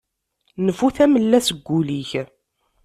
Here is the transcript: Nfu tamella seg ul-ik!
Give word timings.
Nfu 0.65 0.87
tamella 0.95 1.39
seg 1.47 1.67
ul-ik! 1.77 2.11